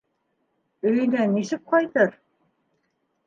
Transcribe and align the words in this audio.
Өйөнә 0.91 1.27
нисек 1.35 1.63
ҡайтыр?! 1.73 2.15